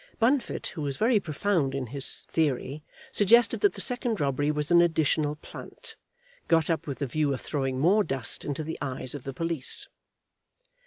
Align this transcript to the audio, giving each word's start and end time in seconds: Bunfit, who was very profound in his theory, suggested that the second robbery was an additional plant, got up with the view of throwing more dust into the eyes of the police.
Bunfit, 0.17 0.65
who 0.69 0.81
was 0.81 0.97
very 0.97 1.19
profound 1.19 1.75
in 1.75 1.85
his 1.85 2.23
theory, 2.27 2.81
suggested 3.11 3.59
that 3.59 3.73
the 3.73 3.81
second 3.81 4.19
robbery 4.19 4.49
was 4.49 4.71
an 4.71 4.81
additional 4.81 5.35
plant, 5.35 5.95
got 6.47 6.71
up 6.71 6.87
with 6.87 6.97
the 6.97 7.05
view 7.05 7.31
of 7.35 7.41
throwing 7.41 7.77
more 7.79 8.03
dust 8.03 8.43
into 8.43 8.63
the 8.63 8.79
eyes 8.81 9.13
of 9.13 9.25
the 9.25 9.33
police. 9.33 9.87